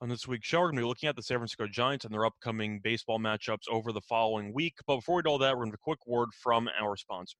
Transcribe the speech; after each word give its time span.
On 0.00 0.08
this 0.08 0.28
week's 0.28 0.46
show, 0.46 0.60
we're 0.60 0.66
going 0.66 0.76
to 0.76 0.82
be 0.82 0.86
looking 0.86 1.08
at 1.08 1.16
the 1.16 1.24
San 1.24 1.38
Francisco 1.38 1.66
Giants 1.66 2.04
and 2.04 2.14
their 2.14 2.24
upcoming 2.24 2.78
baseball 2.78 3.18
matchups 3.18 3.68
over 3.68 3.90
the 3.90 4.00
following 4.00 4.54
week. 4.54 4.76
But 4.86 4.98
before 4.98 5.16
we 5.16 5.22
do 5.22 5.30
all 5.30 5.38
that, 5.38 5.56
we're 5.56 5.64
going 5.64 5.72
to 5.72 5.74
have 5.74 5.80
a 5.80 5.82
quick 5.82 6.06
word 6.06 6.28
from 6.40 6.68
our 6.80 6.96
sponsor. 6.96 7.36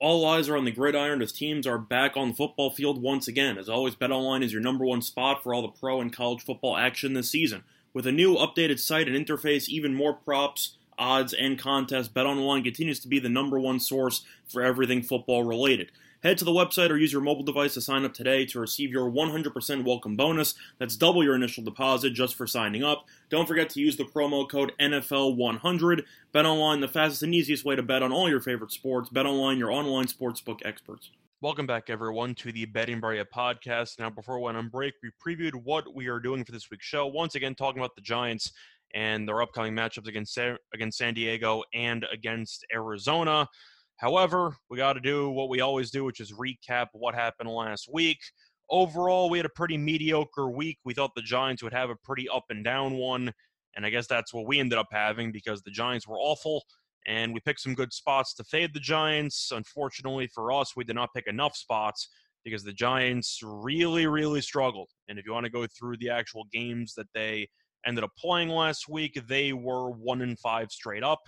All 0.00 0.24
eyes 0.24 0.48
are 0.48 0.56
on 0.56 0.64
the 0.64 0.70
gridiron 0.70 1.20
as 1.20 1.30
teams 1.30 1.66
are 1.66 1.76
back 1.76 2.16
on 2.16 2.28
the 2.28 2.34
football 2.34 2.70
field 2.70 3.02
once 3.02 3.28
again. 3.28 3.58
As 3.58 3.68
always, 3.68 3.96
BetOnline 3.96 4.42
is 4.42 4.50
your 4.50 4.62
number 4.62 4.86
one 4.86 5.02
spot 5.02 5.42
for 5.42 5.52
all 5.52 5.60
the 5.60 5.68
pro 5.68 6.00
and 6.00 6.10
college 6.10 6.42
football 6.42 6.74
action 6.74 7.12
this 7.12 7.30
season. 7.30 7.64
With 7.92 8.06
a 8.06 8.12
new 8.12 8.34
updated 8.34 8.78
site 8.78 9.06
and 9.06 9.26
interface, 9.26 9.68
even 9.68 9.94
more 9.94 10.14
props, 10.14 10.78
odds, 11.00 11.32
and 11.32 11.58
contests, 11.58 12.08
BetOnline 12.08 12.62
continues 12.62 13.00
to 13.00 13.08
be 13.08 13.18
the 13.18 13.28
number 13.28 13.58
one 13.58 13.80
source 13.80 14.24
for 14.46 14.62
everything 14.62 15.02
football 15.02 15.42
related. 15.42 15.90
Head 16.22 16.36
to 16.36 16.44
the 16.44 16.52
website 16.52 16.90
or 16.90 16.98
use 16.98 17.14
your 17.14 17.22
mobile 17.22 17.44
device 17.44 17.72
to 17.74 17.80
sign 17.80 18.04
up 18.04 18.12
today 18.12 18.44
to 18.44 18.60
receive 18.60 18.90
your 18.90 19.10
100% 19.10 19.84
welcome 19.84 20.16
bonus. 20.16 20.54
That's 20.78 20.94
double 20.94 21.24
your 21.24 21.34
initial 21.34 21.64
deposit 21.64 22.10
just 22.10 22.34
for 22.34 22.46
signing 22.46 22.84
up. 22.84 23.06
Don't 23.30 23.48
forget 23.48 23.70
to 23.70 23.80
use 23.80 23.96
the 23.96 24.04
promo 24.04 24.46
code 24.46 24.72
NFL100. 24.78 26.02
BetOnline, 26.34 26.82
the 26.82 26.88
fastest 26.88 27.22
and 27.22 27.34
easiest 27.34 27.64
way 27.64 27.74
to 27.74 27.82
bet 27.82 28.02
on 28.02 28.12
all 28.12 28.28
your 28.28 28.40
favorite 28.40 28.70
sports. 28.70 29.08
BetOnline, 29.08 29.56
your 29.56 29.72
online 29.72 30.06
sportsbook 30.06 30.58
experts. 30.62 31.10
Welcome 31.40 31.66
back, 31.66 31.88
everyone, 31.88 32.34
to 32.34 32.52
the 32.52 32.66
Betting 32.66 33.00
Barrier 33.00 33.24
podcast. 33.24 33.98
Now, 33.98 34.10
before 34.10 34.38
we 34.38 34.44
went 34.44 34.58
on 34.58 34.68
break, 34.68 34.92
we 35.02 35.10
previewed 35.24 35.54
what 35.54 35.94
we 35.94 36.08
are 36.08 36.20
doing 36.20 36.44
for 36.44 36.52
this 36.52 36.70
week's 36.70 36.84
show. 36.84 37.06
Once 37.06 37.34
again, 37.34 37.54
talking 37.54 37.80
about 37.80 37.94
the 37.94 38.02
Giants 38.02 38.52
and 38.94 39.28
their 39.28 39.42
upcoming 39.42 39.74
matchups 39.74 40.08
against 40.08 40.38
against 40.74 40.98
San 40.98 41.14
Diego 41.14 41.62
and 41.74 42.06
against 42.12 42.64
Arizona. 42.74 43.46
However, 43.96 44.56
we 44.70 44.78
got 44.78 44.94
to 44.94 45.00
do 45.00 45.30
what 45.30 45.48
we 45.48 45.60
always 45.60 45.90
do, 45.90 46.04
which 46.04 46.20
is 46.20 46.32
recap 46.32 46.86
what 46.92 47.14
happened 47.14 47.50
last 47.50 47.88
week. 47.92 48.18
Overall, 48.70 49.28
we 49.28 49.38
had 49.38 49.46
a 49.46 49.50
pretty 49.50 49.76
mediocre 49.76 50.50
week. 50.50 50.78
We 50.84 50.94
thought 50.94 51.10
the 51.14 51.22
Giants 51.22 51.62
would 51.62 51.72
have 51.72 51.90
a 51.90 51.96
pretty 51.96 52.28
up 52.28 52.44
and 52.50 52.64
down 52.64 52.94
one, 52.94 53.32
and 53.76 53.84
I 53.84 53.90
guess 53.90 54.06
that's 54.06 54.32
what 54.32 54.46
we 54.46 54.58
ended 54.58 54.78
up 54.78 54.88
having 54.90 55.32
because 55.32 55.62
the 55.62 55.70
Giants 55.70 56.06
were 56.06 56.18
awful, 56.18 56.64
and 57.06 57.34
we 57.34 57.40
picked 57.40 57.60
some 57.60 57.74
good 57.74 57.92
spots 57.92 58.32
to 58.34 58.44
fade 58.44 58.72
the 58.72 58.80
Giants. 58.80 59.50
Unfortunately 59.52 60.28
for 60.28 60.52
us, 60.52 60.74
we 60.76 60.84
did 60.84 60.96
not 60.96 61.10
pick 61.14 61.26
enough 61.26 61.56
spots 61.56 62.08
because 62.44 62.64
the 62.64 62.72
Giants 62.72 63.40
really, 63.42 64.06
really 64.06 64.40
struggled. 64.40 64.88
And 65.08 65.18
if 65.18 65.26
you 65.26 65.32
want 65.32 65.44
to 65.44 65.50
go 65.50 65.66
through 65.66 65.98
the 65.98 66.10
actual 66.10 66.46
games 66.52 66.94
that 66.96 67.08
they 67.12 67.48
ended 67.86 68.04
up 68.04 68.10
playing 68.18 68.48
last 68.48 68.88
week, 68.88 69.20
they 69.26 69.52
were 69.52 69.90
one 69.90 70.22
and 70.22 70.38
five 70.38 70.70
straight 70.70 71.02
up, 71.02 71.20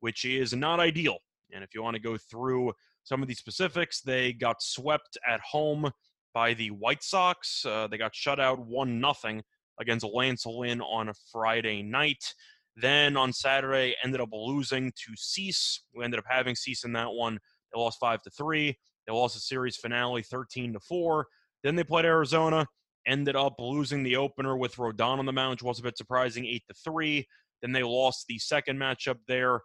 which 0.00 0.24
is 0.24 0.52
not 0.52 0.80
ideal 0.80 1.18
and 1.54 1.62
if 1.64 1.74
you 1.74 1.82
want 1.82 1.94
to 1.94 2.02
go 2.02 2.16
through 2.16 2.72
some 3.04 3.22
of 3.22 3.28
the 3.28 3.34
specifics, 3.34 4.00
they 4.00 4.32
got 4.32 4.62
swept 4.62 5.16
at 5.26 5.40
home 5.40 5.90
by 6.32 6.54
the 6.54 6.68
White 6.68 7.02
Sox. 7.02 7.64
Uh, 7.64 7.86
they 7.86 7.98
got 7.98 8.14
shut 8.14 8.40
out 8.40 8.58
1 8.58 9.00
nothing 9.00 9.42
against 9.80 10.04
Lance 10.04 10.46
Lynn 10.46 10.80
on 10.80 11.08
a 11.08 11.14
Friday 11.32 11.82
night. 11.82 12.34
Then 12.76 13.16
on 13.16 13.32
Saturday, 13.32 13.94
ended 14.02 14.20
up 14.20 14.30
losing 14.32 14.90
to 14.92 15.12
Cease. 15.16 15.82
We 15.94 16.04
ended 16.04 16.18
up 16.18 16.26
having 16.28 16.56
Cease 16.56 16.84
in 16.84 16.92
that 16.94 17.12
one. 17.12 17.38
They 17.72 17.80
lost 17.80 18.00
5 18.00 18.22
to 18.22 18.30
3. 18.30 18.76
They 19.06 19.12
lost 19.12 19.34
the 19.34 19.40
series 19.40 19.76
finale 19.76 20.22
13 20.22 20.72
to 20.72 20.80
4. 20.80 21.26
Then 21.62 21.76
they 21.76 21.84
played 21.84 22.04
Arizona, 22.04 22.66
ended 23.06 23.36
up 23.36 23.54
losing 23.58 24.02
the 24.02 24.16
opener 24.16 24.56
with 24.56 24.76
Rodon 24.76 25.18
on 25.18 25.26
the 25.26 25.32
mound, 25.32 25.52
which 25.52 25.62
was 25.62 25.78
a 25.80 25.82
bit 25.82 25.96
surprising, 25.96 26.46
8 26.46 26.62
to 26.68 26.74
3. 26.74 27.26
Then 27.62 27.72
they 27.72 27.82
lost 27.82 28.26
the 28.28 28.38
second 28.38 28.78
matchup 28.78 29.16
there 29.26 29.60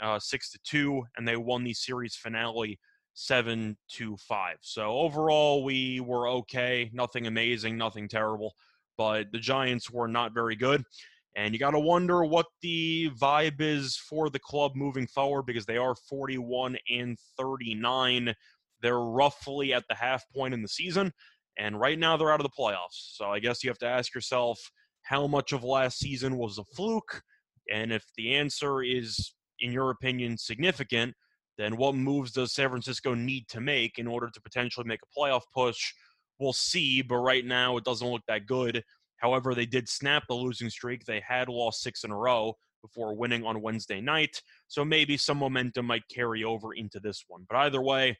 uh, 0.00 0.18
six 0.18 0.50
to 0.50 0.58
two, 0.64 1.02
and 1.16 1.26
they 1.26 1.36
won 1.36 1.64
the 1.64 1.74
series 1.74 2.16
finale 2.16 2.78
seven 3.14 3.76
to 3.88 4.16
five. 4.16 4.56
So 4.60 4.90
overall, 4.90 5.62
we 5.62 6.00
were 6.00 6.28
okay. 6.28 6.90
Nothing 6.92 7.26
amazing, 7.26 7.76
nothing 7.76 8.08
terrible, 8.08 8.54
but 8.98 9.30
the 9.32 9.38
Giants 9.38 9.90
were 9.90 10.08
not 10.08 10.34
very 10.34 10.56
good. 10.56 10.84
And 11.36 11.52
you 11.52 11.58
got 11.58 11.72
to 11.72 11.80
wonder 11.80 12.24
what 12.24 12.46
the 12.62 13.10
vibe 13.18 13.60
is 13.60 13.96
for 13.96 14.30
the 14.30 14.38
club 14.38 14.72
moving 14.76 15.06
forward 15.06 15.46
because 15.46 15.66
they 15.66 15.76
are 15.76 15.96
41 16.08 16.76
and 16.88 17.18
39. 17.36 18.34
They're 18.82 19.00
roughly 19.00 19.72
at 19.72 19.84
the 19.88 19.96
half 19.96 20.24
point 20.32 20.54
in 20.54 20.62
the 20.62 20.68
season. 20.68 21.12
And 21.58 21.78
right 21.78 21.98
now 21.98 22.16
they're 22.16 22.32
out 22.32 22.40
of 22.40 22.46
the 22.46 22.62
playoffs. 22.62 23.14
So 23.16 23.26
I 23.26 23.38
guess 23.38 23.62
you 23.62 23.70
have 23.70 23.78
to 23.78 23.86
ask 23.86 24.14
yourself 24.14 24.58
how 25.02 25.26
much 25.26 25.52
of 25.52 25.62
last 25.62 25.98
season 25.98 26.36
was 26.36 26.58
a 26.58 26.64
fluke? 26.64 27.22
And 27.70 27.92
if 27.92 28.04
the 28.16 28.34
answer 28.34 28.82
is 28.82 29.34
in 29.60 29.72
your 29.72 29.90
opinion, 29.90 30.36
significant, 30.36 31.14
then 31.56 31.76
what 31.76 31.94
moves 31.94 32.32
does 32.32 32.52
San 32.52 32.68
Francisco 32.68 33.14
need 33.14 33.48
to 33.48 33.60
make 33.60 33.98
in 33.98 34.06
order 34.06 34.28
to 34.28 34.40
potentially 34.40 34.86
make 34.86 35.00
a 35.02 35.18
playoff 35.18 35.42
push? 35.54 35.92
We'll 36.38 36.52
see, 36.52 37.02
but 37.02 37.16
right 37.16 37.44
now 37.44 37.76
it 37.76 37.84
doesn't 37.84 38.08
look 38.08 38.22
that 38.26 38.46
good. 38.46 38.82
However, 39.18 39.54
they 39.54 39.66
did 39.66 39.88
snap 39.88 40.24
the 40.28 40.34
losing 40.34 40.68
streak. 40.68 41.04
They 41.04 41.22
had 41.26 41.48
lost 41.48 41.82
six 41.82 42.04
in 42.04 42.10
a 42.10 42.16
row 42.16 42.54
before 42.82 43.14
winning 43.14 43.44
on 43.44 43.62
Wednesday 43.62 44.00
night. 44.00 44.42
So 44.68 44.84
maybe 44.84 45.16
some 45.16 45.38
momentum 45.38 45.86
might 45.86 46.02
carry 46.10 46.44
over 46.44 46.74
into 46.74 47.00
this 47.00 47.24
one. 47.28 47.46
But 47.48 47.58
either 47.58 47.80
way, 47.80 48.18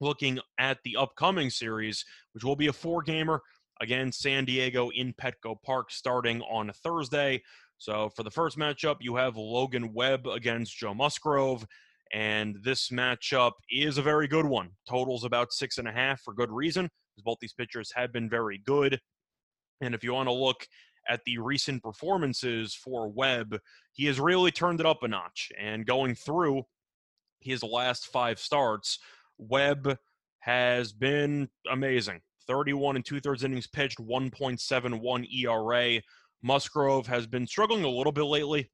looking 0.00 0.38
at 0.58 0.78
the 0.84 0.96
upcoming 0.96 1.50
series, 1.50 2.04
which 2.32 2.44
will 2.44 2.56
be 2.56 2.66
a 2.68 2.72
four 2.72 3.02
gamer 3.02 3.40
again, 3.80 4.12
San 4.12 4.44
Diego 4.44 4.90
in 4.90 5.12
Petco 5.14 5.56
Park 5.64 5.90
starting 5.90 6.40
on 6.42 6.70
Thursday. 6.82 7.42
So 7.78 8.08
for 8.14 8.22
the 8.22 8.30
first 8.30 8.56
matchup, 8.56 8.96
you 9.00 9.16
have 9.16 9.36
Logan 9.36 9.92
Webb 9.92 10.26
against 10.26 10.76
Joe 10.76 10.94
Musgrove. 10.94 11.66
And 12.12 12.56
this 12.62 12.90
matchup 12.90 13.52
is 13.70 13.98
a 13.98 14.02
very 14.02 14.28
good 14.28 14.46
one. 14.46 14.70
Totals 14.88 15.24
about 15.24 15.52
six 15.52 15.78
and 15.78 15.88
a 15.88 15.92
half 15.92 16.20
for 16.20 16.34
good 16.34 16.52
reason, 16.52 16.84
because 16.84 17.24
both 17.24 17.38
these 17.40 17.52
pitchers 17.52 17.92
have 17.94 18.12
been 18.12 18.30
very 18.30 18.58
good. 18.64 19.00
And 19.80 19.94
if 19.94 20.04
you 20.04 20.12
want 20.12 20.28
to 20.28 20.32
look 20.32 20.66
at 21.08 21.20
the 21.26 21.38
recent 21.38 21.82
performances 21.82 22.74
for 22.74 23.08
Webb, 23.08 23.58
he 23.92 24.06
has 24.06 24.20
really 24.20 24.52
turned 24.52 24.80
it 24.80 24.86
up 24.86 25.02
a 25.02 25.08
notch. 25.08 25.50
And 25.58 25.84
going 25.84 26.14
through 26.14 26.62
his 27.40 27.62
last 27.62 28.06
five 28.06 28.38
starts, 28.38 28.98
Webb 29.38 29.98
has 30.40 30.92
been 30.92 31.48
amazing. 31.70 32.20
31 32.46 32.96
and 32.96 33.04
two 33.04 33.20
thirds 33.20 33.44
innings 33.44 33.66
pitched, 33.66 33.98
1.71 33.98 35.26
ERA, 35.32 36.02
Musgrove 36.42 37.06
has 37.06 37.26
been 37.26 37.46
struggling 37.46 37.84
a 37.84 37.88
little 37.88 38.12
bit 38.12 38.24
lately. 38.24 38.70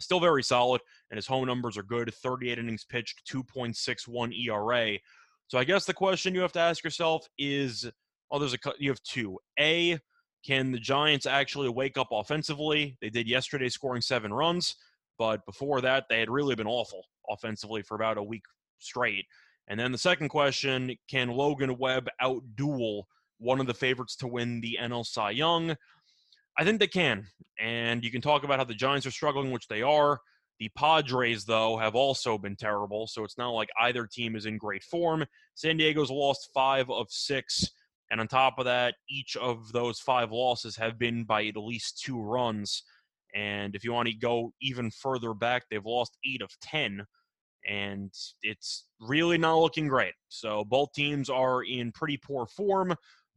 Still 0.00 0.20
very 0.20 0.42
solid, 0.42 0.80
and 1.10 1.16
his 1.16 1.26
home 1.26 1.46
numbers 1.46 1.78
are 1.78 1.84
good 1.84 2.12
38 2.12 2.58
innings 2.58 2.84
pitched, 2.84 3.22
2.61 3.32 4.36
ERA. 4.44 4.98
So 5.46 5.58
I 5.58 5.64
guess 5.64 5.84
the 5.84 5.94
question 5.94 6.34
you 6.34 6.40
have 6.40 6.52
to 6.52 6.60
ask 6.60 6.82
yourself 6.82 7.26
is 7.38 7.88
oh, 8.30 8.38
there's 8.40 8.54
a 8.54 8.58
you 8.78 8.90
have 8.90 9.02
two. 9.04 9.38
A, 9.60 9.98
can 10.44 10.72
the 10.72 10.80
Giants 10.80 11.26
actually 11.26 11.68
wake 11.68 11.96
up 11.96 12.08
offensively? 12.10 12.98
They 13.00 13.10
did 13.10 13.28
yesterday, 13.28 13.68
scoring 13.68 14.02
seven 14.02 14.32
runs, 14.32 14.74
but 15.16 15.46
before 15.46 15.80
that, 15.80 16.06
they 16.10 16.18
had 16.18 16.28
really 16.28 16.56
been 16.56 16.66
awful 16.66 17.04
offensively 17.30 17.82
for 17.82 17.94
about 17.94 18.18
a 18.18 18.22
week 18.22 18.42
straight. 18.78 19.26
And 19.68 19.78
then 19.78 19.92
the 19.92 19.98
second 19.98 20.28
question 20.28 20.96
can 21.08 21.28
Logan 21.28 21.76
Webb 21.78 22.08
outduel 22.20 23.04
one 23.38 23.60
of 23.60 23.66
the 23.66 23.74
favorites 23.74 24.16
to 24.16 24.26
win 24.26 24.60
the 24.60 24.78
NL 24.80 25.04
Cy 25.04 25.30
Young? 25.30 25.76
I 26.58 26.64
think 26.64 26.80
they 26.80 26.86
can. 26.86 27.26
And 27.60 28.04
you 28.04 28.10
can 28.10 28.20
talk 28.20 28.44
about 28.44 28.58
how 28.58 28.64
the 28.64 28.74
Giants 28.74 29.06
are 29.06 29.10
struggling, 29.10 29.50
which 29.50 29.68
they 29.68 29.82
are. 29.82 30.20
The 30.58 30.70
Padres, 30.70 31.44
though, 31.44 31.76
have 31.76 31.94
also 31.94 32.38
been 32.38 32.56
terrible. 32.56 33.06
So 33.06 33.24
it's 33.24 33.36
not 33.36 33.50
like 33.50 33.68
either 33.80 34.06
team 34.06 34.36
is 34.36 34.46
in 34.46 34.56
great 34.56 34.82
form. 34.82 35.26
San 35.54 35.76
Diego's 35.76 36.10
lost 36.10 36.48
five 36.54 36.90
of 36.90 37.08
six. 37.10 37.68
And 38.10 38.20
on 38.20 38.28
top 38.28 38.58
of 38.58 38.64
that, 38.64 38.94
each 39.10 39.36
of 39.36 39.72
those 39.72 40.00
five 40.00 40.32
losses 40.32 40.76
have 40.76 40.98
been 40.98 41.24
by 41.24 41.46
at 41.46 41.56
least 41.56 42.00
two 42.02 42.20
runs. 42.20 42.84
And 43.34 43.74
if 43.74 43.84
you 43.84 43.92
want 43.92 44.08
to 44.08 44.14
go 44.14 44.52
even 44.62 44.90
further 44.90 45.34
back, 45.34 45.64
they've 45.70 45.84
lost 45.84 46.16
eight 46.24 46.40
of 46.40 46.50
10. 46.62 47.04
And 47.66 48.12
it's 48.42 48.84
really 49.00 49.38
not 49.38 49.58
looking 49.58 49.88
great. 49.88 50.14
So 50.28 50.64
both 50.64 50.92
teams 50.94 51.28
are 51.28 51.64
in 51.64 51.92
pretty 51.92 52.16
poor 52.16 52.46
form, 52.46 52.94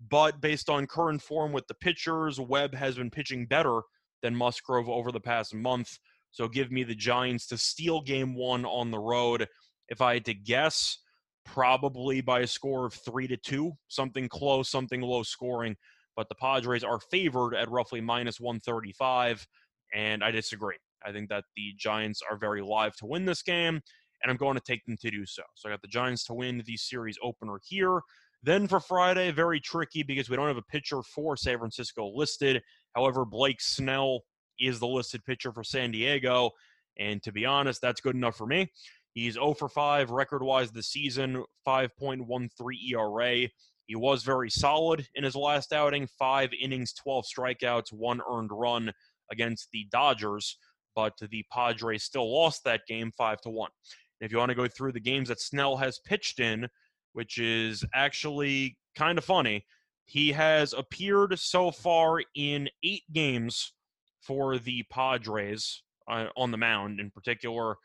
but 0.09 0.39
based 0.39 0.69
on 0.69 0.87
current 0.87 1.21
form 1.21 1.51
with 1.51 1.67
the 1.67 1.73
pitchers, 1.73 2.39
Webb 2.39 2.75
has 2.75 2.95
been 2.95 3.09
pitching 3.09 3.47
better 3.47 3.81
than 4.21 4.35
Musgrove 4.35 4.89
over 4.89 5.11
the 5.11 5.19
past 5.19 5.53
month. 5.53 5.97
So 6.31 6.47
give 6.47 6.71
me 6.71 6.83
the 6.83 6.95
Giants 6.95 7.47
to 7.47 7.57
steal 7.57 8.01
game 8.01 8.35
one 8.35 8.65
on 8.65 8.91
the 8.91 8.99
road. 8.99 9.47
If 9.87 10.01
I 10.01 10.15
had 10.15 10.25
to 10.25 10.33
guess, 10.33 10.99
probably 11.45 12.21
by 12.21 12.41
a 12.41 12.47
score 12.47 12.85
of 12.85 12.93
three 12.93 13.27
to 13.27 13.37
two, 13.37 13.71
something 13.87 14.29
close, 14.29 14.69
something 14.69 15.01
low 15.01 15.23
scoring. 15.23 15.75
But 16.15 16.29
the 16.29 16.35
Padres 16.35 16.83
are 16.83 16.99
favored 17.11 17.55
at 17.55 17.71
roughly 17.71 18.01
minus 18.01 18.39
135, 18.39 19.47
and 19.93 20.23
I 20.23 20.31
disagree. 20.31 20.77
I 21.05 21.11
think 21.11 21.29
that 21.29 21.45
the 21.55 21.73
Giants 21.77 22.21
are 22.29 22.37
very 22.37 22.61
live 22.61 22.95
to 22.97 23.05
win 23.05 23.25
this 23.25 23.41
game, 23.41 23.81
and 24.21 24.31
I'm 24.31 24.38
going 24.38 24.56
to 24.56 24.63
take 24.66 24.86
them 24.86 24.98
to 24.98 25.12
do 25.12 25.25
so. 25.25 25.44
So 25.56 25.69
I 25.69 25.71
got 25.71 25.81
the 25.81 25.88
Giants 25.88 26.24
to 26.25 26.33
win 26.33 26.63
the 26.66 26.77
series 26.77 27.18
opener 27.24 27.60
here. 27.63 28.01
Then 28.42 28.68
for 28.68 28.80
Friday, 28.80 29.31
very 29.31 29.60
tricky 29.60 30.04
because 30.04 30.30
we 30.30 30.36
don't 30.36 30.48
have 30.48 30.57
a 30.57 30.62
pitcher 30.62 31.01
for 31.04 31.36
San 31.36 31.57
Francisco 31.57 32.12
listed. 32.16 32.62
However, 32.95 33.25
Blake 33.25 33.60
Snell 33.60 34.21
is 34.60 34.80
the 34.80 34.88
listed 34.88 35.25
pitcher 35.25 35.51
for 35.51 35.63
San 35.63 35.92
Diego. 35.92 36.51
And 36.98 37.21
to 37.24 37.31
be 37.31 37.45
honest, 37.45 37.81
that's 37.81 38.01
good 38.01 38.16
enough 38.16 38.38
for 38.38 38.48
me. 38.48 38.71
He's 39.13 39.33
0 39.33 39.54
for 39.56 39.68
5 39.68 40.12
record 40.12 40.44
wise 40.44 40.72
this 40.72 40.88
season, 40.88 41.44
5.13 41.68 42.50
ERA. 42.92 43.50
He 43.88 43.95
was 43.95 44.24
very 44.24 44.51
solid 44.51 45.07
in 45.15 45.24
his 45.24 45.36
last 45.36 45.74
outing 45.74 46.07
five 46.19 46.51
innings, 46.62 46.94
12 46.94 47.25
strikeouts, 47.25 47.92
one 47.92 48.22
earned 48.30 48.51
run 48.54 48.92
against 49.31 49.69
the 49.74 49.88
Dodgers. 49.92 50.57
But 50.95 51.13
the 51.31 51.44
Padres 51.51 52.04
still 52.04 52.31
lost 52.31 52.63
that 52.65 52.81
game 52.88 53.12
5 53.18 53.42
to 53.42 53.50
1. 53.50 53.72
If 54.21 54.31
you 54.31 54.38
want 54.38 54.50
to 54.50 54.56
go 54.56 54.68
through 54.68 54.92
the 54.92 55.00
games 55.00 55.30
that 55.30 55.39
Snell 55.39 55.77
has 55.77 56.00
pitched 56.00 56.39
in, 56.39 56.68
which 57.13 57.38
is 57.38 57.86
actually 57.94 58.77
kind 58.95 59.18
of 59.18 59.25
funny, 59.25 59.66
he 60.06 60.31
has 60.31 60.74
appeared 60.74 61.38
so 61.39 61.71
far 61.71 62.21
in 62.36 62.69
eight 62.83 63.04
games 63.13 63.74
for 64.21 64.57
the 64.57 64.83
Padres 64.92 65.83
uh, 66.10 66.27
on 66.36 66.51
the 66.51 66.57
mound 66.57 67.00
in 67.00 67.12
particular, 67.12 67.75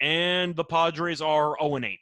and 0.00 0.56
the 0.56 0.64
Padres 0.64 1.20
are 1.20 1.56
0 1.60 1.78
8. 1.84 1.98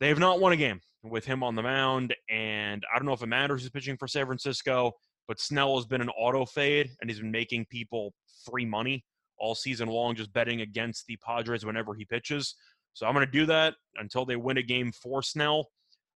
They 0.00 0.08
have 0.08 0.18
not 0.18 0.40
won 0.40 0.52
a 0.52 0.56
game 0.56 0.80
with 1.04 1.24
him 1.24 1.42
on 1.42 1.54
the 1.54 1.62
mound, 1.62 2.14
and 2.28 2.84
I 2.92 2.98
don't 2.98 3.06
know 3.06 3.12
if 3.12 3.22
it 3.22 3.26
matters 3.26 3.62
who's 3.62 3.70
pitching 3.70 3.96
for 3.96 4.08
San 4.08 4.26
Francisco, 4.26 4.92
but 5.28 5.40
Snell 5.40 5.76
has 5.76 5.86
been 5.86 6.00
an 6.00 6.10
auto 6.10 6.44
fade, 6.44 6.90
and 7.00 7.08
he's 7.08 7.20
been 7.20 7.30
making 7.30 7.66
people 7.66 8.12
free 8.44 8.64
money 8.64 9.04
all 9.38 9.54
season 9.54 9.88
long 9.88 10.14
just 10.14 10.32
betting 10.32 10.60
against 10.60 11.06
the 11.06 11.16
Padres 11.24 11.64
whenever 11.64 11.94
he 11.94 12.04
pitches. 12.04 12.54
So 12.94 13.06
I'm 13.06 13.14
going 13.14 13.26
to 13.26 13.32
do 13.32 13.46
that 13.46 13.74
until 13.96 14.24
they 14.24 14.36
win 14.36 14.58
a 14.58 14.62
game 14.62 14.92
for 14.92 15.22
Snell. 15.22 15.68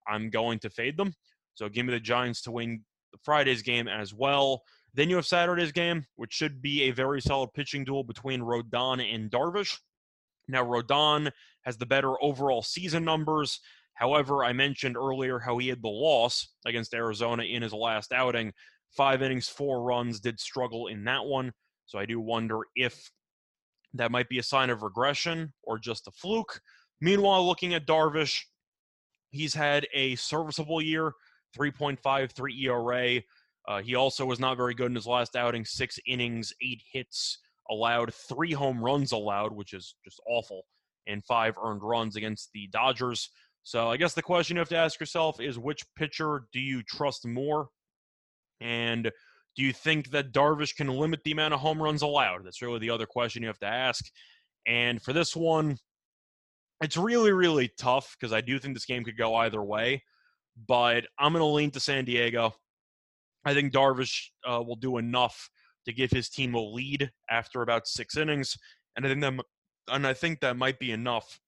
I'm 0.09 0.31
going 0.31 0.59
to 0.61 0.71
fade 0.71 0.97
them. 0.97 1.15
So 1.55 1.69
give 1.69 1.87
me 1.87 1.93
the 1.93 2.01
Giants 2.01 2.43
to 2.43 2.51
win 2.51 2.85
Friday's 3.25 3.63
game 3.63 3.89
as 3.89 4.13
well. 4.15 4.63
Then 4.95 5.11
you 5.11 5.17
have 5.17 5.27
Saturday's 5.27 5.73
game, 5.73 6.07
which 6.17 6.33
should 6.33 6.63
be 6.63 6.85
a 6.85 6.91
very 6.91 7.21
solid 7.21 7.53
pitching 7.55 7.85
duel 7.85 8.05
between 8.05 8.41
Rodon 8.41 9.03
and 9.15 9.31
Darvish. 9.31 9.79
Now, 10.49 10.65
Rodon 10.65 11.31
has 11.65 11.77
the 11.77 11.87
better 11.87 12.23
overall 12.23 12.63
season 12.63 13.05
numbers. 13.05 13.61
However, 13.95 14.45
I 14.45 14.53
mentioned 14.53 14.97
earlier 14.97 15.39
how 15.39 15.59
he 15.59 15.69
had 15.69 15.83
the 15.83 15.89
loss 15.89 16.49
against 16.67 16.95
Arizona 16.95 17.43
in 17.43 17.63
his 17.63 17.73
last 17.73 18.13
outing. 18.13 18.53
Five 18.91 19.23
innings, 19.23 19.49
four 19.49 19.83
runs, 19.83 20.21
did 20.21 20.39
struggle 20.39 20.87
in 20.87 21.05
that 21.05 21.25
one. 21.25 21.53
So 21.87 21.99
I 21.99 22.07
do 22.07 22.21
wonder 22.21 22.61
if 22.75 23.11
that 23.99 24.11
might 24.11 24.29
be 24.29 24.39
a 24.39 24.43
sign 24.43 24.71
of 24.71 24.83
regression 24.83 25.53
or 25.63 25.79
just 25.79 26.07
a 26.07 26.11
fluke. 26.11 26.61
Meanwhile, 27.01 27.47
looking 27.47 27.75
at 27.75 27.87
Darvish, 27.87 28.43
he's 29.31 29.55
had 29.55 29.87
a 29.93 30.17
serviceable 30.17 30.81
year, 30.81 31.13
3.53 31.59 32.63
ERA. 32.63 33.23
Uh, 33.69 33.83
he 33.83 33.95
also 33.95 34.25
was 34.25 34.41
not 34.41 34.57
very 34.57 34.75
good 34.75 34.87
in 34.87 34.95
his 34.95 35.07
last 35.07 35.37
outing, 35.37 35.65
six 35.65 35.99
innings, 36.07 36.53
eight 36.63 36.83
hits 36.93 37.39
allowed, 37.71 38.15
three 38.15 38.53
home 38.53 38.83
runs 38.83 39.13
allowed, 39.13 39.53
which 39.53 39.73
is 39.73 39.97
just 40.05 40.21
awful, 40.29 40.63
and 41.07 41.25
five 41.25 41.57
earned 41.63 41.83
runs 41.83 42.17
against 42.17 42.51
the 42.55 42.69
Dodgers. 42.69 43.31
So 43.65 43.91
I 43.91 43.97
guess 43.97 44.15
the 44.15 44.23
question 44.23 44.57
you 44.57 44.61
have 44.61 44.69
to 44.69 44.77
ask 44.77 45.01
yourself 45.01 45.41
is 45.41 45.59
which 45.59 45.85
pitcher 45.97 46.47
do 46.53 46.61
you 46.61 46.83
trust 46.85 47.27
more? 47.27 47.69
And 48.61 49.11
do 49.57 49.63
you 49.63 49.73
think 49.73 50.11
that 50.11 50.33
Darvish 50.33 50.77
can 50.77 50.89
limit 50.89 51.21
the 51.25 51.33
amount 51.33 51.55
of 51.55 51.61
home 51.61 51.83
runs 51.83 52.03
allowed? 52.03 52.45
That's 52.45 52.63
really 52.63 52.79
the 52.79 52.91
other 52.91 53.07
question 53.07 53.43
you 53.43 53.49
have 53.49 53.59
to 53.61 53.67
ask. 53.67 54.05
And 54.67 55.01
for 55.01 55.13
this 55.13 55.35
one, 55.35 55.79
it's 56.83 56.97
really, 56.97 57.33
really 57.33 57.71
tough 57.79 58.17
because 58.19 58.35
I 58.35 58.43
do 58.43 58.59
think 58.59 58.75
this 58.75 58.85
game 58.85 59.05
could 59.05 59.17
go 59.17 59.35
either 59.37 59.63
way. 59.63 60.03
But 60.69 61.07
I'm 61.19 61.33
going 61.33 61.41
to 61.41 61.47
lean 61.47 61.71
to 61.73 61.81
San 61.81 62.05
Diego. 62.05 62.55
I 63.45 63.55
think 63.55 63.73
Darvish 63.73 64.27
uh, 64.47 64.63
will 64.63 64.77
do 64.77 64.99
enough 64.99 65.49
to 65.87 65.93
give 65.93 66.11
his 66.11 66.29
team 66.29 66.55
a 66.55 66.61
lead 66.61 67.11
after 67.31 67.63
about 67.63 67.87
six 67.87 68.17
innings, 68.17 68.57
and 68.97 69.07
I 69.07 69.09
think 69.09 69.21
that, 69.21 69.45
and 69.89 70.07
I 70.07 70.15
think 70.15 70.41
that 70.41 70.57
might 70.57 70.81
be 70.81 70.91
enough 70.91 71.39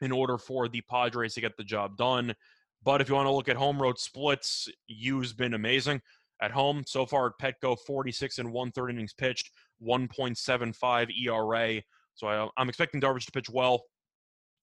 in 0.00 0.12
order 0.12 0.38
for 0.38 0.66
the 0.66 0.80
Padres 0.80 1.34
to 1.34 1.42
get 1.42 1.58
the 1.58 1.64
job 1.64 1.98
done. 1.98 2.34
But 2.82 3.02
if 3.02 3.10
you 3.10 3.14
want 3.14 3.26
to 3.26 3.32
look 3.32 3.50
at 3.50 3.56
home 3.56 3.82
road 3.82 3.98
splits, 3.98 4.66
Yu's 4.86 5.34
been 5.34 5.52
amazing 5.52 6.00
at 6.42 6.50
home 6.50 6.82
so 6.86 7.06
far 7.06 7.26
at 7.26 7.32
Petco. 7.40 7.76
46 7.86 8.38
and 8.38 8.52
one 8.52 8.70
third 8.72 8.90
innings 8.90 9.14
pitched, 9.14 9.50
1.75 9.82 11.08
ERA. 11.26 11.82
So 12.14 12.26
I, 12.28 12.48
I'm 12.56 12.68
expecting 12.68 13.00
Darvish 13.00 13.26
to 13.26 13.32
pitch 13.32 13.50
well. 13.50 13.82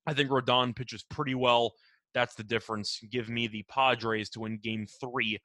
I 0.06 0.14
think 0.14 0.30
Rodon 0.30 0.76
pitches 0.76 1.04
pretty 1.10 1.36
well. 1.36 1.74
That's 2.14 2.36
the 2.36 2.44
difference. 2.44 3.00
Give 3.12 3.30
me 3.30 3.48
the 3.48 3.64
Padres 3.70 4.30
to 4.32 4.40
win 4.42 4.60
game 4.62 4.88
three 5.00 5.38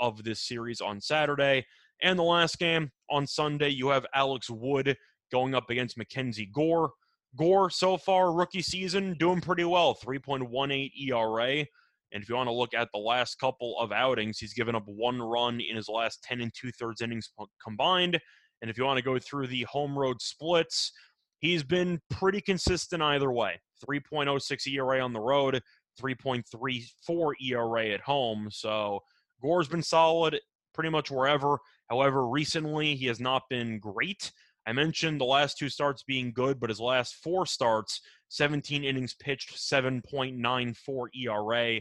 of 0.00 0.24
this 0.24 0.46
series 0.46 0.80
on 0.80 1.00
Saturday. 1.00 1.64
And 2.02 2.18
the 2.18 2.24
last 2.24 2.58
game 2.58 2.90
on 3.10 3.26
Sunday, 3.26 3.70
you 3.70 3.88
have 3.88 4.06
Alex 4.14 4.50
Wood 4.50 4.96
going 5.32 5.54
up 5.54 5.70
against 5.70 5.98
Mackenzie 5.98 6.50
Gore. 6.52 6.90
Gore, 7.36 7.70
so 7.70 7.96
far, 7.96 8.32
rookie 8.32 8.62
season, 8.62 9.14
doing 9.18 9.40
pretty 9.40 9.64
well 9.64 9.94
3.18 9.94 10.90
ERA. 11.08 11.66
And 12.12 12.22
if 12.22 12.28
you 12.28 12.34
want 12.34 12.48
to 12.48 12.54
look 12.54 12.74
at 12.74 12.88
the 12.92 13.00
last 13.00 13.38
couple 13.38 13.78
of 13.78 13.92
outings, 13.92 14.38
he's 14.38 14.54
given 14.54 14.74
up 14.74 14.84
one 14.86 15.20
run 15.20 15.60
in 15.60 15.76
his 15.76 15.88
last 15.88 16.22
10 16.22 16.40
and 16.40 16.52
two 16.54 16.70
thirds 16.72 17.02
innings 17.02 17.30
combined. 17.62 18.18
And 18.62 18.70
if 18.70 18.78
you 18.78 18.84
want 18.84 18.98
to 18.98 19.04
go 19.04 19.18
through 19.18 19.48
the 19.48 19.62
home 19.64 19.98
road 19.98 20.20
splits, 20.20 20.92
he's 21.40 21.62
been 21.62 22.00
pretty 22.10 22.40
consistent 22.40 23.02
either 23.02 23.30
way 23.30 23.60
3.06 23.88 24.66
ERA 24.72 25.00
on 25.00 25.12
the 25.12 25.20
road, 25.20 25.60
3.34 26.00 27.32
ERA 27.40 27.88
at 27.90 28.00
home. 28.00 28.48
So 28.50 29.00
Gore's 29.40 29.68
been 29.68 29.82
solid 29.82 30.40
pretty 30.74 30.90
much 30.90 31.10
wherever. 31.10 31.58
However, 31.90 32.26
recently 32.28 32.94
he 32.94 33.06
has 33.06 33.20
not 33.20 33.42
been 33.48 33.78
great. 33.78 34.32
I 34.66 34.72
mentioned 34.72 35.20
the 35.20 35.24
last 35.24 35.56
two 35.56 35.70
starts 35.70 36.02
being 36.02 36.32
good, 36.32 36.60
but 36.60 36.68
his 36.68 36.80
last 36.80 37.16
four 37.16 37.46
starts, 37.46 38.00
17 38.28 38.84
innings 38.84 39.14
pitched, 39.14 39.56
7.94 39.56 41.06
ERA. 41.14 41.80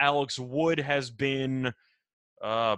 Alex 0.00 0.38
Wood 0.38 0.78
has 0.78 1.10
been 1.10 1.72
uh, 2.42 2.76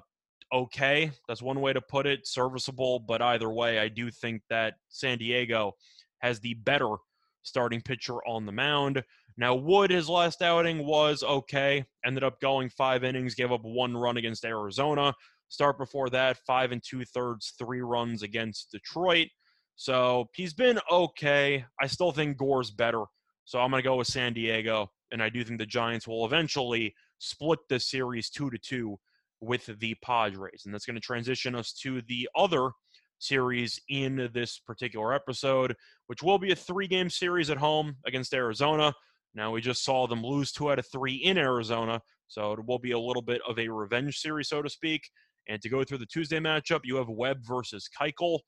okay. 0.53 1.11
That's 1.27 1.43
one 1.43 1.61
way 1.61 1.73
to 1.73 1.81
put 1.81 2.07
it, 2.07 2.27
serviceable. 2.27 3.01
But 3.01 3.23
either 3.23 3.51
way, 3.51 3.79
I 3.79 3.89
do 3.89 4.11
think 4.11 4.43
that 4.51 4.75
San 4.89 5.19
Diego 5.19 5.73
has 6.19 6.41
the 6.41 6.55
better 6.55 6.97
starting 7.43 7.81
pitcher 7.81 8.17
on 8.27 8.47
the 8.47 8.53
mound. 8.53 9.03
Now, 9.37 9.55
Wood, 9.55 9.91
his 9.91 10.09
last 10.09 10.43
outing 10.43 10.85
was 10.85 11.23
okay. 11.23 11.85
Ended 12.05 12.25
up 12.25 12.41
going 12.41 12.71
five 12.71 13.05
innings, 13.05 13.35
gave 13.35 13.53
up 13.53 13.63
one 13.63 13.97
run 13.97 14.17
against 14.17 14.45
Arizona. 14.45 15.15
Start 15.49 15.79
before 15.79 16.11
that, 16.11 16.39
five 16.47 16.73
and 16.73 16.83
two 16.85 17.05
thirds, 17.05 17.55
three 17.59 17.81
runs 17.81 18.23
against 18.23 18.73
Detroit. 18.73 19.29
So 19.77 20.29
he's 20.35 20.53
been 20.53 20.79
okay. 20.91 21.65
I 21.81 21.87
still 21.87 22.11
think 22.11 22.37
Gore's 22.37 22.73
better. 22.73 23.05
So 23.45 23.61
I'm 23.61 23.71
going 23.71 23.83
to 23.83 23.89
go 23.89 23.97
with 23.97 24.09
San 24.09 24.33
Diego. 24.33 24.91
And 25.13 25.23
I 25.23 25.29
do 25.29 25.43
think 25.45 25.59
the 25.59 25.67
Giants 25.67 26.07
will 26.07 26.27
eventually 26.27 26.95
split 27.19 27.59
the 27.69 27.81
series 27.81 28.31
two 28.31 28.51
to 28.51 28.59
two 28.59 28.99
with 29.41 29.67
the 29.79 29.95
Padres. 30.03 30.63
And 30.65 30.75
that's 30.75 30.87
going 30.87 30.97
to 30.97 31.01
transition 31.01 31.55
us 31.55 31.73
to 31.83 32.03
the 32.09 32.29
other 32.37 32.71
series 33.19 33.81
in 33.89 34.31
this 34.33 34.59
particular 34.59 35.13
episode, 35.13 35.75
which 36.07 36.23
will 36.23 36.39
be 36.39 36.53
a 36.53 36.57
three 36.57 36.87
game 36.87 37.11
series 37.11 37.51
at 37.51 37.59
home 37.59 37.97
against 38.07 38.35
Arizona. 38.35 38.93
Now, 39.35 39.53
we 39.53 39.61
just 39.61 39.85
saw 39.85 40.07
them 40.07 40.25
lose 40.25 40.53
two 40.53 40.71
out 40.71 40.79
of 40.79 40.87
three 40.91 41.15
in 41.15 41.39
Arizona, 41.39 42.01
so 42.29 42.53
it 42.53 42.67
will 42.67 42.79
be 42.79 42.93
a 42.93 42.99
little 42.99 43.23
bit 43.23 43.41
of 43.49 43.59
a 43.59 43.69
revenge 43.69 44.19
series, 44.19 44.49
so 44.49 44.63
to 44.63 44.71
speak. 44.71 45.03
And 45.49 45.61
to 45.63 45.69
go 45.69 45.85
through 45.85 45.99
the 45.99 46.07
Tuesday 46.07 46.39
matchup, 46.39 46.81
you 46.85 46.97
have 46.97 47.09
Webb 47.09 47.39
versus 47.47 47.89
Keuchel. 47.99 48.41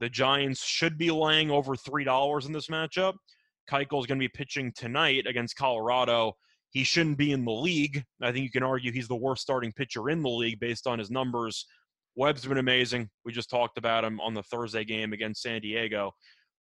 The 0.00 0.08
Giants 0.08 0.64
should 0.64 0.98
be 0.98 1.10
laying 1.10 1.50
over 1.50 1.74
$3 1.74 2.46
in 2.46 2.52
this 2.52 2.68
matchup. 2.68 3.14
Keuchel 3.70 4.00
is 4.00 4.06
going 4.06 4.18
to 4.18 4.24
be 4.24 4.28
pitching 4.28 4.72
tonight 4.76 5.26
against 5.26 5.56
Colorado. 5.56 6.34
He 6.74 6.82
shouldn't 6.82 7.18
be 7.18 7.30
in 7.30 7.44
the 7.44 7.52
league. 7.52 8.04
I 8.20 8.32
think 8.32 8.42
you 8.42 8.50
can 8.50 8.64
argue 8.64 8.90
he's 8.90 9.06
the 9.06 9.14
worst 9.14 9.42
starting 9.42 9.72
pitcher 9.72 10.10
in 10.10 10.22
the 10.22 10.28
league 10.28 10.58
based 10.58 10.88
on 10.88 10.98
his 10.98 11.08
numbers. 11.08 11.66
Webb's 12.16 12.44
been 12.44 12.58
amazing. 12.58 13.08
We 13.24 13.32
just 13.32 13.48
talked 13.48 13.78
about 13.78 14.04
him 14.04 14.20
on 14.20 14.34
the 14.34 14.42
Thursday 14.42 14.84
game 14.84 15.12
against 15.12 15.40
San 15.40 15.60
Diego. 15.60 16.12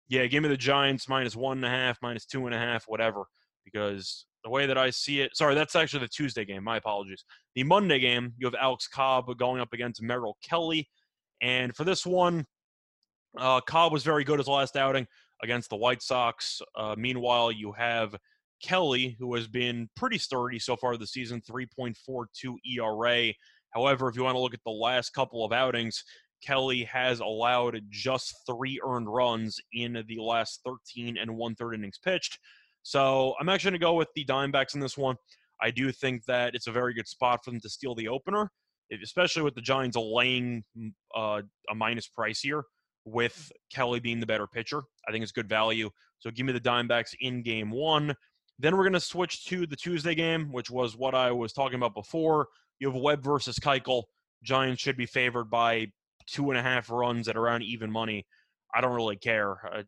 Yeah, 0.09 0.25
give 0.25 0.43
me 0.43 0.49
the 0.49 0.57
Giants 0.57 1.07
minus 1.07 1.37
one 1.37 1.59
and 1.59 1.65
a 1.65 1.69
half, 1.69 1.97
minus 2.01 2.25
two 2.25 2.45
and 2.45 2.53
a 2.53 2.59
half, 2.59 2.83
whatever. 2.87 3.23
Because 3.63 4.25
the 4.43 4.49
way 4.49 4.65
that 4.65 4.77
I 4.77 4.89
see 4.89 5.21
it, 5.21 5.35
sorry, 5.37 5.55
that's 5.55 5.77
actually 5.77 6.01
the 6.01 6.09
Tuesday 6.09 6.43
game. 6.43 6.65
My 6.65 6.75
apologies. 6.75 7.23
The 7.55 7.63
Monday 7.63 7.99
game, 7.99 8.33
you 8.37 8.47
have 8.47 8.55
Alex 8.55 8.89
Cobb 8.89 9.25
going 9.37 9.61
up 9.61 9.71
against 9.71 10.01
Merrill 10.01 10.37
Kelly. 10.43 10.89
And 11.41 11.73
for 11.73 11.85
this 11.85 12.05
one, 12.05 12.45
uh, 13.37 13.61
Cobb 13.61 13.93
was 13.93 14.03
very 14.03 14.25
good 14.25 14.39
his 14.39 14.47
last 14.49 14.75
outing 14.75 15.07
against 15.41 15.69
the 15.69 15.77
White 15.77 16.01
Sox. 16.01 16.61
Uh, 16.75 16.95
meanwhile, 16.97 17.49
you 17.49 17.71
have 17.71 18.13
Kelly, 18.61 19.15
who 19.19 19.33
has 19.35 19.47
been 19.47 19.89
pretty 19.95 20.17
sturdy 20.17 20.59
so 20.59 20.75
far 20.75 20.97
this 20.97 21.11
season, 21.11 21.41
3.42 21.41 22.55
ERA. 22.77 23.33
However, 23.71 24.09
if 24.09 24.15
you 24.15 24.23
want 24.23 24.35
to 24.35 24.39
look 24.39 24.53
at 24.53 24.63
the 24.65 24.71
last 24.71 25.11
couple 25.11 25.45
of 25.45 25.51
outings, 25.51 26.03
Kelly 26.41 26.83
has 26.85 27.19
allowed 27.19 27.79
just 27.89 28.35
three 28.45 28.79
earned 28.85 29.11
runs 29.11 29.59
in 29.73 30.03
the 30.07 30.19
last 30.19 30.61
13 30.65 31.17
and 31.17 31.35
one 31.35 31.55
third 31.55 31.73
innings 31.73 31.99
pitched. 32.03 32.39
So 32.83 33.35
I'm 33.39 33.49
actually 33.49 33.71
going 33.71 33.79
to 33.79 33.85
go 33.85 33.93
with 33.93 34.09
the 34.15 34.25
Diamondbacks 34.25 34.73
in 34.73 34.79
this 34.79 34.97
one. 34.97 35.15
I 35.61 35.69
do 35.69 35.91
think 35.91 36.25
that 36.25 36.55
it's 36.55 36.67
a 36.67 36.71
very 36.71 36.93
good 36.93 37.07
spot 37.07 37.41
for 37.43 37.51
them 37.51 37.59
to 37.61 37.69
steal 37.69 37.93
the 37.93 38.07
opener, 38.07 38.49
especially 39.03 39.43
with 39.43 39.53
the 39.53 39.61
Giants 39.61 39.95
laying 39.95 40.63
uh, 41.15 41.41
a 41.69 41.75
minus 41.75 42.07
price 42.07 42.39
here 42.41 42.63
with 43.05 43.51
Kelly 43.71 43.99
being 43.99 44.19
the 44.19 44.25
better 44.25 44.47
pitcher. 44.47 44.81
I 45.07 45.11
think 45.11 45.21
it's 45.23 45.31
good 45.31 45.49
value. 45.49 45.89
So 46.19 46.31
give 46.31 46.45
me 46.45 46.53
the 46.53 46.59
Diamondbacks 46.59 47.13
in 47.19 47.43
game 47.43 47.69
one. 47.69 48.15
Then 48.61 48.77
we're 48.77 48.83
going 48.83 48.93
to 48.93 48.99
switch 48.99 49.45
to 49.45 49.65
the 49.65 49.75
Tuesday 49.75 50.13
game, 50.13 50.51
which 50.51 50.69
was 50.69 50.95
what 50.95 51.15
I 51.15 51.31
was 51.31 51.51
talking 51.51 51.77
about 51.77 51.95
before. 51.95 52.47
You 52.79 52.91
have 52.91 53.01
Webb 53.01 53.23
versus 53.23 53.57
Keuchel. 53.57 54.03
Giants 54.43 54.81
should 54.81 54.97
be 54.97 55.07
favored 55.07 55.45
by 55.45 55.87
two 56.27 56.51
and 56.51 56.59
a 56.59 56.61
half 56.61 56.91
runs 56.91 57.27
at 57.27 57.35
around 57.35 57.63
even 57.63 57.91
money. 57.91 58.25
I 58.73 58.81
don't 58.81 58.93
really 58.93 59.15
care. 59.15 59.57
Uh, 59.73 59.83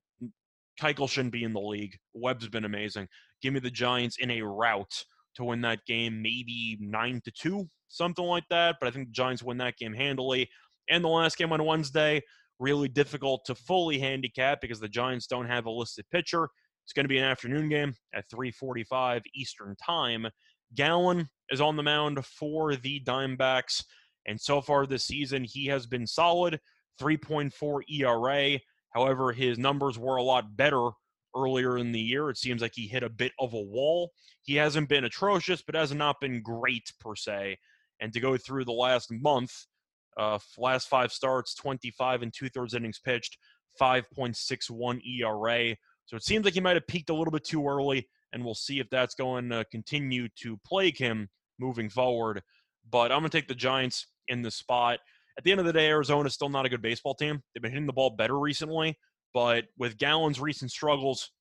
Keuchel 0.82 1.08
shouldn't 1.08 1.34
be 1.34 1.44
in 1.44 1.54
the 1.54 1.62
league. 1.62 1.96
Webb's 2.16 2.48
been 2.48 2.66
amazing. 2.66 3.08
Give 3.44 3.54
me 3.54 3.60
the 3.60 3.70
Giants 3.70 4.18
in 4.20 4.32
a 4.32 4.42
rout 4.42 5.04
to 5.36 5.44
win 5.44 5.62
that 5.62 5.86
game, 5.86 6.22
maybe 6.24 6.78
nine 6.80 7.22
to 7.26 7.32
two, 7.32 7.70
something 7.90 8.26
like 8.26 8.46
that. 8.50 8.78
But 8.80 8.88
I 8.88 8.92
think 8.92 9.10
the 9.10 9.14
Giants 9.14 9.44
win 9.44 9.58
that 9.60 9.78
game 9.78 9.94
handily. 9.94 10.50
And 10.90 11.04
the 11.04 11.10
last 11.10 11.38
game 11.38 11.54
on 11.54 11.64
Wednesday, 11.64 12.22
really 12.58 12.88
difficult 12.88 13.46
to 13.46 13.56
fully 13.56 14.00
handicap 14.00 14.62
because 14.62 14.80
the 14.80 14.90
Giants 14.90 15.28
don't 15.28 15.48
have 15.48 15.68
a 15.68 15.72
listed 15.72 16.06
pitcher. 16.12 16.50
It's 16.84 16.94
going 16.94 17.06
to 17.06 17.10
be 17.10 17.18
an 17.18 17.24
afternoon 17.24 17.70
game 17.70 17.96
at 18.14 18.30
3:45 18.30 19.22
Eastern 19.36 19.76
Time. 19.76 20.28
Gallen 20.76 21.30
is 21.50 21.62
on 21.62 21.76
the 21.76 21.84
mound 21.84 22.26
for 22.26 22.76
the 22.76 23.02
Diamondbacks, 23.06 23.84
and 24.26 24.40
so 24.40 24.62
far 24.62 24.86
this 24.86 25.06
season 25.06 25.44
he 25.44 25.68
has 25.68 25.86
been 25.86 26.08
solid, 26.08 26.60
3.4 27.00 27.82
ERA. 27.90 28.60
However, 28.90 29.32
his 29.32 29.58
numbers 29.58 29.98
were 29.98 30.18
a 30.18 30.24
lot 30.24 30.56
better 30.56 30.90
earlier 31.36 31.78
in 31.78 31.92
the 31.92 32.00
year. 32.00 32.30
It 32.30 32.38
seems 32.38 32.62
like 32.62 32.74
he 32.76 32.88
hit 32.88 33.04
a 33.04 33.10
bit 33.10 33.32
of 33.40 33.54
a 33.54 33.62
wall. 33.62 34.12
He 34.44 34.56
hasn't 34.56 34.90
been 34.90 35.06
atrocious, 35.06 35.62
but 35.62 35.76
has 35.76 35.94
not 35.94 36.20
been 36.22 36.42
great 36.42 36.92
per 37.00 37.16
se. 37.16 37.58
And 38.00 38.14
to 38.14 38.20
go 38.20 38.38
through 38.38 38.66
the 38.66 38.72
last 38.72 39.12
month, 39.12 39.52
uh, 40.18 40.40
last 40.58 40.90
five 40.90 41.12
starts, 41.12 41.56
25 41.56 42.22
and 42.22 42.34
two 42.34 42.50
thirds 42.50 42.74
innings 42.74 43.00
pitched, 43.00 43.38
5.61 43.82 45.02
ERA. 45.20 45.76
So 46.06 46.16
it 46.16 46.24
seems 46.24 46.46
like 46.46 46.54
he 46.54 46.60
might 46.60 46.76
have 46.76 46.88
peaked 46.88 47.10
a 47.10 47.14
little 47.14 47.32
bit 47.32 47.46
too 47.46 47.68
early, 47.68 48.08
and 48.32 48.44
we'll 48.44 48.56
see 48.56 48.80
if 48.80 48.90
that's 48.90 49.16
going 49.16 49.50
to 49.50 49.66
continue 49.72 50.28
to 50.42 50.58
plague 50.66 50.98
him 50.98 51.30
moving 51.60 51.90
forward. 51.90 52.42
But 52.90 53.12
I'm 53.12 53.20
going 53.20 53.30
to 53.30 53.38
take 53.38 53.48
the 53.48 53.56
Giants 53.56 54.08
in 54.28 54.42
the 54.42 54.52
spot. 54.52 55.00
At 55.38 55.44
the 55.44 55.52
end 55.52 55.60
of 55.60 55.66
the 55.66 55.74
day, 55.74 55.88
Arizona 55.88 56.28
is 56.28 56.34
still 56.34 56.50
not 56.50 56.66
a 56.66 56.70
good 56.70 56.82
baseball 56.82 57.16
team. 57.16 57.42
They've 57.54 57.62
been 57.62 57.72
hitting 57.72 57.88
the 57.88 57.94
ball 57.94 58.12
better 58.12 58.38
recently, 58.38 58.98
but 59.34 59.66
with 59.78 59.98
Gallen's 59.98 60.40
recent 60.40 60.72
struggles, 60.72 61.32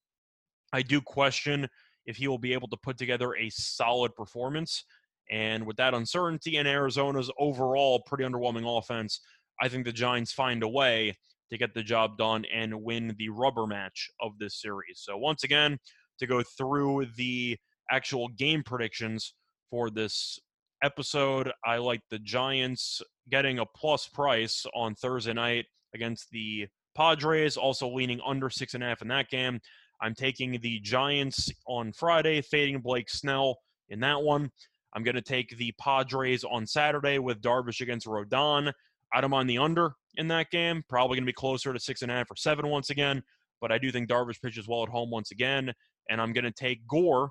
I 0.73 0.83
do 0.83 1.00
question 1.00 1.69
if 2.07 2.16
he 2.16 2.28
will 2.28 2.38
be 2.38 2.52
able 2.52 2.69
to 2.69 2.76
put 2.76 2.97
together 2.97 3.35
a 3.35 3.50
solid 3.50 4.14
performance. 4.14 4.85
And 5.31 5.66
with 5.66 5.76
that 5.76 5.95
uncertainty 5.95 6.57
in 6.57 6.66
Arizona's 6.66 7.31
overall 7.38 8.02
pretty 8.07 8.25
underwhelming 8.25 8.78
offense, 8.78 9.21
I 9.61 9.69
think 9.69 9.85
the 9.85 9.92
Giants 9.92 10.33
find 10.33 10.62
a 10.62 10.69
way 10.69 11.16
to 11.52 11.59
get 11.59 11.75
the 11.75 11.82
job 11.82 12.16
done 12.16 12.44
and 12.52 12.82
win 12.82 13.14
the 13.18 13.28
rubber 13.28 13.66
match 13.66 14.09
of 14.21 14.32
this 14.38 14.61
series. 14.61 15.00
So, 15.04 15.16
once 15.16 15.44
again, 15.44 15.78
to 16.18 16.26
go 16.26 16.42
through 16.42 17.06
the 17.16 17.59
actual 17.90 18.28
game 18.28 18.62
predictions 18.64 19.35
for 19.71 19.90
this 19.90 20.38
episode, 20.82 21.52
I 21.64 21.76
like 21.76 22.00
the 22.11 22.18
Giants 22.18 23.02
getting 23.30 23.59
a 23.59 23.66
plus 23.66 24.09
price 24.09 24.64
on 24.75 24.94
Thursday 24.94 25.35
night 25.35 25.66
against 25.94 26.30
the 26.30 26.66
Padres, 26.97 27.56
also 27.56 27.88
leaning 27.88 28.21
under 28.26 28.50
six 28.50 28.75
and 28.75 28.82
a 28.82 28.87
half 28.87 29.02
in 29.02 29.09
that 29.09 29.28
game. 29.28 29.61
I'm 30.00 30.14
taking 30.14 30.59
the 30.61 30.80
Giants 30.80 31.50
on 31.66 31.92
Friday, 31.92 32.40
fading 32.40 32.80
Blake 32.80 33.09
Snell 33.09 33.59
in 33.90 34.00
that 34.00 34.23
one. 34.23 34.50
I'm 34.94 35.04
going 35.04 35.14
to 35.14 35.23
take 35.23 35.56
the 35.56 35.73
Padres 35.78 36.44
on 36.44 36.66
Saturday 36.66 37.18
with 37.18 37.40
Darvish 37.40 37.80
against 37.80 38.06
Rodon. 38.06 38.73
I 39.14 39.21
don't 39.21 39.31
mind 39.31 39.49
the 39.49 39.59
under 39.59 39.95
in 40.16 40.28
that 40.28 40.50
game. 40.50 40.85
Probably 40.88 41.16
going 41.16 41.25
to 41.25 41.31
be 41.31 41.35
closer 41.35 41.73
to 41.73 41.81
six 41.81 42.02
and 42.02 42.11
a 42.11 42.14
half 42.14 42.31
or 42.31 42.37
seven 42.37 42.69
once 42.69 42.90
again. 42.90 43.23
But 43.61 43.73
I 43.73 43.78
do 43.78 43.92
think 43.92 44.09
Darvish 44.09 44.40
pitches 44.40 44.66
well 44.66 44.83
at 44.83 44.88
home 44.88 45.11
once 45.11 45.31
again. 45.31 45.73
And 46.11 46.21
I'm 46.21 46.33
going 46.33 46.45
to 46.45 46.52
take 46.52 46.87
Gore 46.88 47.31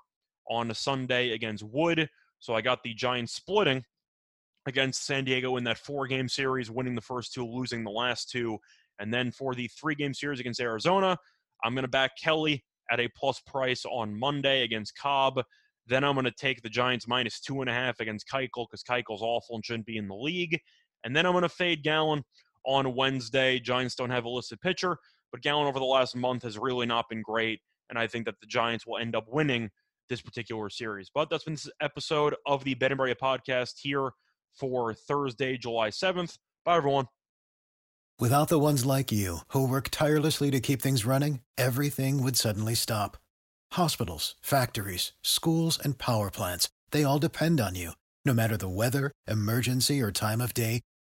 on 0.49 0.71
a 0.71 0.75
Sunday 0.75 1.31
against 1.31 1.63
Wood. 1.63 2.09
So 2.39 2.55
I 2.55 2.61
got 2.61 2.83
the 2.83 2.93
Giants 2.93 3.33
splitting 3.33 3.83
against 4.65 5.05
San 5.05 5.25
Diego 5.25 5.57
in 5.57 5.63
that 5.65 5.77
four 5.77 6.07
game 6.07 6.29
series, 6.29 6.71
winning 6.71 6.95
the 6.95 7.01
first 7.01 7.33
two, 7.33 7.45
losing 7.45 7.83
the 7.83 7.91
last 7.91 8.29
two. 8.29 8.57
And 8.99 9.13
then 9.13 9.31
for 9.31 9.55
the 9.55 9.67
three 9.67 9.95
game 9.95 10.13
series 10.13 10.39
against 10.39 10.61
Arizona, 10.61 11.17
I'm 11.63 11.73
going 11.73 11.83
to 11.83 11.89
back 11.89 12.11
Kelly 12.21 12.63
at 12.91 12.99
a 12.99 13.09
plus 13.15 13.39
price 13.41 13.83
on 13.85 14.17
Monday 14.17 14.63
against 14.63 14.97
Cobb. 14.97 15.41
Then 15.87 16.03
I'm 16.03 16.13
going 16.13 16.25
to 16.25 16.31
take 16.31 16.61
the 16.61 16.69
Giants 16.69 17.07
minus 17.07 17.39
two 17.39 17.61
and 17.61 17.69
a 17.69 17.73
half 17.73 17.99
against 17.99 18.27
Keuchel 18.27 18.67
because 18.69 18.83
Keuchel's 18.83 19.21
awful 19.21 19.55
and 19.55 19.65
shouldn't 19.65 19.85
be 19.85 19.97
in 19.97 20.07
the 20.07 20.15
league. 20.15 20.59
And 21.03 21.15
then 21.15 21.25
I'm 21.25 21.33
going 21.33 21.43
to 21.43 21.49
fade 21.49 21.83
Gallen 21.83 22.23
on 22.65 22.95
Wednesday. 22.95 23.59
Giants 23.59 23.95
don't 23.95 24.09
have 24.09 24.25
a 24.25 24.29
listed 24.29 24.61
pitcher, 24.61 24.97
but 25.31 25.41
Gallen 25.41 25.67
over 25.67 25.79
the 25.79 25.85
last 25.85 26.15
month 26.15 26.43
has 26.43 26.57
really 26.57 26.85
not 26.85 27.09
been 27.09 27.21
great. 27.21 27.59
And 27.89 27.99
I 27.99 28.07
think 28.07 28.25
that 28.25 28.39
the 28.39 28.47
Giants 28.47 28.85
will 28.87 28.97
end 28.97 29.15
up 29.15 29.25
winning 29.27 29.69
this 30.09 30.21
particular 30.21 30.69
series. 30.69 31.09
But 31.13 31.29
that's 31.29 31.43
been 31.43 31.53
this 31.53 31.69
episode 31.81 32.35
of 32.45 32.63
the 32.63 32.73
Bet 32.75 32.91
and 32.91 32.99
podcast 32.99 33.73
here 33.81 34.11
for 34.53 34.93
Thursday, 34.93 35.57
July 35.57 35.89
7th. 35.89 36.37
Bye, 36.65 36.77
everyone. 36.77 37.07
Without 38.19 38.49
the 38.49 38.59
ones 38.59 38.85
like 38.85 39.11
you, 39.11 39.39
who 39.47 39.67
work 39.67 39.89
tirelessly 39.89 40.51
to 40.51 40.59
keep 40.59 40.81
things 40.81 41.05
running, 41.05 41.39
everything 41.57 42.21
would 42.21 42.37
suddenly 42.37 42.75
stop. 42.75 43.17
Hospitals, 43.73 44.35
factories, 44.41 45.13
schools, 45.23 45.79
and 45.83 45.97
power 45.97 46.29
plants, 46.29 46.69
they 46.91 47.03
all 47.03 47.17
depend 47.17 47.59
on 47.59 47.73
you. 47.73 47.93
No 48.23 48.33
matter 48.33 48.57
the 48.57 48.69
weather, 48.69 49.11
emergency, 49.27 50.01
or 50.01 50.11
time 50.11 50.39
of 50.39 50.53
day, 50.53 50.81